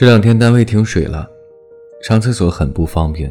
[0.00, 1.30] 这两天单位停水了，
[2.00, 3.30] 上厕所很不方便，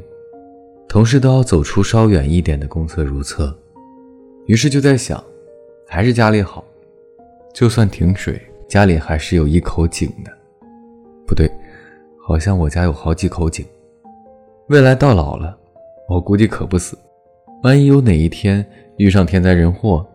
[0.88, 3.52] 同事都要走出稍远一点的公厕如厕。
[4.46, 5.20] 于是就在想，
[5.88, 6.64] 还是家里好，
[7.56, 10.32] 就算停水，家里还是有一口井的。
[11.26, 11.50] 不对，
[12.22, 13.66] 好像我家有好几口井。
[14.68, 15.58] 未来到老了，
[16.08, 16.96] 我估计可不死。
[17.64, 18.64] 万一有哪一天
[18.98, 20.08] 遇上天灾人祸，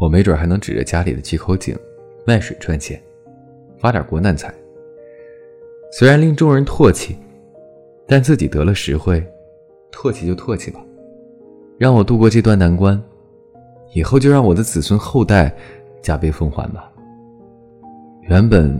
[0.00, 1.78] 我没准还能指着家里的几口井
[2.26, 3.00] 卖水赚钱，
[3.78, 4.52] 发点国难财。
[5.94, 7.14] 虽然令众人唾弃，
[8.08, 9.22] 但自己得了实惠，
[9.92, 10.80] 唾弃就唾弃吧，
[11.78, 12.98] 让我度过这段难关，
[13.92, 15.54] 以后就让我的子孙后代
[16.00, 16.90] 加倍奉还吧。
[18.22, 18.74] 原本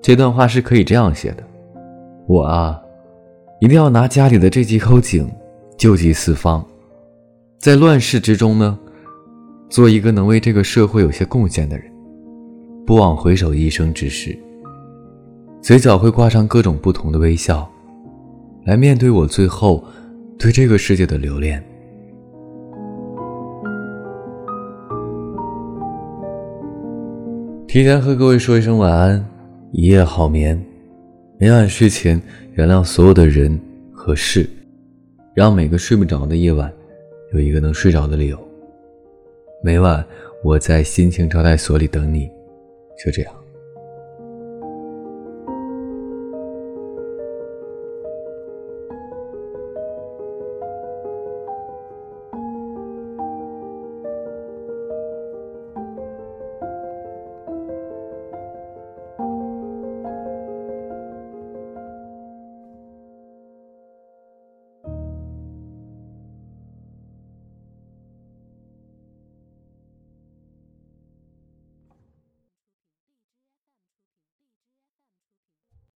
[0.00, 1.44] 这段话是可以这样写的：
[2.26, 2.82] 我啊，
[3.60, 5.30] 一定要拿家里的这几口井
[5.78, 6.66] 救济四方，
[7.60, 8.78] 在乱世之中呢。
[9.68, 11.90] 做一个能为这个社会有些贡献的人，
[12.84, 14.38] 不枉回首一生之事。
[15.62, 17.70] 嘴角会挂上各种不同的微笑，
[18.64, 19.82] 来面对我最后
[20.36, 21.62] 对这个世界的留恋。
[27.68, 29.24] 提前和各位说一声晚安，
[29.70, 30.60] 一夜好眠。
[31.38, 32.20] 每晚睡前
[32.54, 33.58] 原谅所有的人
[33.92, 34.50] 和事，
[35.32, 36.72] 让每个睡不着的夜晚
[37.32, 38.36] 有一个能睡着的理由。
[39.62, 40.04] 每晚
[40.42, 42.28] 我在心情招待所里等你，
[43.04, 43.32] 就这样。